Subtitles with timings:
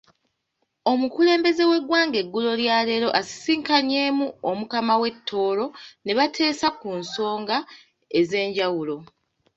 [0.91, 5.65] Omukulembeze w'eggwanga eggulo lya leero asisinkanyeemu Omukama w'e Tooro,
[6.05, 7.57] nebateesa ku nsonga
[8.19, 8.97] ez'enjawulo.